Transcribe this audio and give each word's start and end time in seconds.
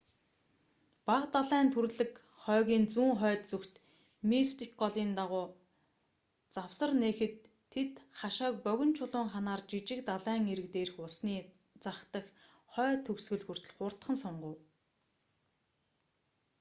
бага 1.07 1.27
далайн 1.35 1.67
түрлэг 1.73 2.11
хойгийн 2.43 2.85
зүүн 2.93 3.13
хойд 3.21 3.41
зүгт 3.51 3.73
мистик 4.29 4.71
голын 4.81 5.11
дагуу 5.19 5.47
завсар 6.55 6.91
нээхэд 7.01 7.35
тэд 7.73 7.93
хашааг 8.19 8.55
богино 8.65 8.93
чулуун 8.97 9.27
ханаар 9.33 9.61
жижиг 9.71 9.99
далайн 10.09 10.43
эрэг 10.53 10.67
дээрх 10.75 10.95
усны 11.07 11.37
зах 11.83 11.99
дах 12.13 12.25
хойд 12.73 12.99
төгсгөл 13.07 13.43
хүртэл 13.45 13.75
хурдхан 13.77 14.15
сунгав 14.23 14.55